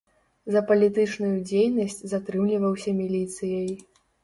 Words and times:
За 0.53 0.63
палітычную 0.71 1.29
дзейнасць 1.51 2.01
затрымліваўся 2.15 2.97
міліцыяй. 3.05 3.71